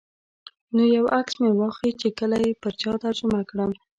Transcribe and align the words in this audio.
نو 0.75 0.83
یو 0.97 1.05
عکس 1.19 1.33
مې 1.41 1.49
واخیست 1.59 1.97
چې 2.01 2.09
کله 2.19 2.37
یې 2.43 2.51
پر 2.61 2.73
چا 2.81 2.91
ترجمه 3.03 3.39
کړم. 3.49 3.71